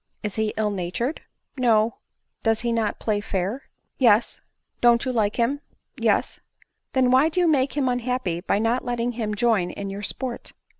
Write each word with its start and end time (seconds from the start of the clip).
"Is 0.23 0.35
he 0.37 0.51
ill 0.57 0.71
natured 0.71 1.21
?""No."" 1.57 1.97
Does 2.43 2.61
he 2.61 2.71
not 2.71 2.97
play 2.97 3.21
fair?" 3.21 3.65
*Yes."" 3.99 4.41
Don't 4.81 5.05
you 5.05 5.11
like 5.13 5.35
him 5.35 5.61
?""Yes."" 5.95 6.39
Then 6.93 7.11
why 7.11 7.29
do 7.29 7.39
you 7.39 7.47
make 7.47 7.77
him 7.77 7.87
unhappy, 7.87 8.39
by 8.41 8.57
not 8.57 8.83
letting 8.83 9.11
him 9.11 9.35
join 9.35 9.69
in 9.69 9.91
your 9.91 10.01
sport 10.01 10.53